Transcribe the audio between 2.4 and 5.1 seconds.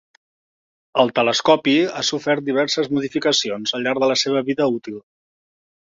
diverses modificacions al llarg la seva vida útil.